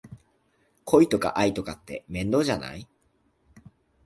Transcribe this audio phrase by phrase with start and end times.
[0.85, 2.87] 恋とか愛とかって面倒じゃない？